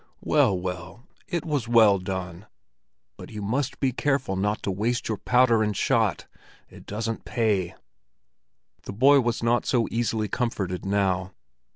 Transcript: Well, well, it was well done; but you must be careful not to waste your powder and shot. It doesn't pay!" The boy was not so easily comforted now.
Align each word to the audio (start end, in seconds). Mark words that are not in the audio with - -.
Well, 0.23 0.57
well, 0.59 1.03
it 1.27 1.45
was 1.45 1.67
well 1.67 1.99
done; 1.99 2.47
but 3.17 3.29
you 3.29 3.43
must 3.43 3.79
be 3.79 3.91
careful 3.91 4.35
not 4.35 4.63
to 4.63 4.71
waste 4.71 5.07
your 5.07 5.17
powder 5.19 5.61
and 5.61 5.77
shot. 5.77 6.25
It 6.71 6.87
doesn't 6.87 7.23
pay!" 7.23 7.75
The 8.85 8.93
boy 8.93 9.19
was 9.19 9.43
not 9.43 9.67
so 9.67 9.87
easily 9.91 10.27
comforted 10.27 10.85
now. 10.87 11.33